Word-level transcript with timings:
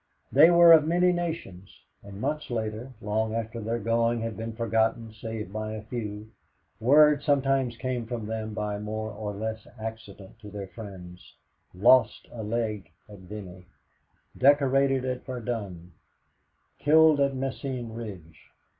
They 0.31 0.49
were 0.49 0.73
of 0.73 0.87
many 0.87 1.11
nations 1.11 1.79
and 2.01 2.19
months 2.19 2.49
later 2.49 2.91
long 3.03 3.35
after 3.35 3.61
their 3.61 3.77
going 3.77 4.21
had 4.21 4.35
been 4.35 4.53
forgotten 4.53 5.13
save 5.13 5.53
by 5.53 5.73
a 5.73 5.83
few, 5.83 6.31
word 6.79 7.21
sometimes 7.21 7.77
came 7.77 8.07
from 8.07 8.25
them 8.25 8.55
by 8.55 8.79
more 8.79 9.11
or 9.11 9.31
less 9.35 9.67
accident 9.77 10.39
to 10.39 10.49
their 10.49 10.65
friends 10.69 11.35
"Lost 11.75 12.27
a 12.31 12.41
leg 12.41 12.91
at 13.07 13.19
Vimy"; 13.19 13.67
"Decorated 14.35 15.05
at 15.05 15.23
Verdun"; 15.23 15.91
"Killed 16.79 17.19
at 17.19 17.35
Messine 17.35 17.93
Ridge." 17.93 18.49